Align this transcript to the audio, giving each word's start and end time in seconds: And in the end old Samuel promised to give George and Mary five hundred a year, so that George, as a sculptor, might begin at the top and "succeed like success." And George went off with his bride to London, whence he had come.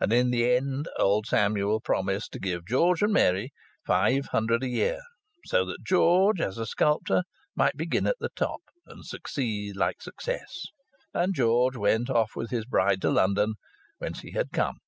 And 0.00 0.14
in 0.14 0.30
the 0.30 0.50
end 0.50 0.88
old 0.98 1.26
Samuel 1.26 1.78
promised 1.80 2.32
to 2.32 2.38
give 2.38 2.64
George 2.66 3.02
and 3.02 3.12
Mary 3.12 3.52
five 3.84 4.24
hundred 4.28 4.62
a 4.62 4.66
year, 4.66 5.00
so 5.44 5.66
that 5.66 5.84
George, 5.84 6.40
as 6.40 6.56
a 6.56 6.64
sculptor, 6.64 7.24
might 7.54 7.76
begin 7.76 8.06
at 8.06 8.16
the 8.18 8.30
top 8.34 8.62
and 8.86 9.04
"succeed 9.04 9.76
like 9.76 10.00
success." 10.00 10.62
And 11.12 11.34
George 11.34 11.76
went 11.76 12.08
off 12.08 12.30
with 12.34 12.48
his 12.48 12.64
bride 12.64 13.02
to 13.02 13.10
London, 13.10 13.56
whence 13.98 14.20
he 14.20 14.32
had 14.32 14.52
come. 14.52 14.78